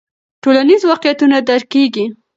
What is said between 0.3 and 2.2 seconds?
ټولنیز واقعیتونه درک کیږي.